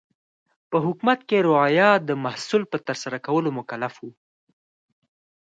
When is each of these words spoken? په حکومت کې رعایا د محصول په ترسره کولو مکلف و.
په 0.69 0.77
حکومت 0.85 1.19
کې 1.29 1.45
رعایا 1.47 1.89
د 2.07 2.09
محصول 2.25 2.63
په 2.71 2.77
ترسره 2.87 3.17
کولو 3.27 3.49
مکلف 3.59 3.93
و. 4.01 4.05